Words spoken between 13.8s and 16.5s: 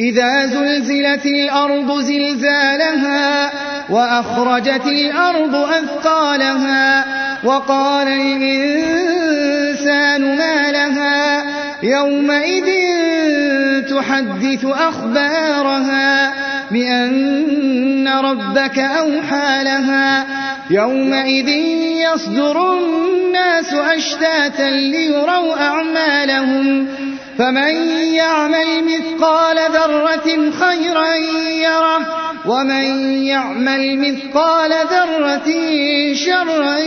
تحدث أخبارها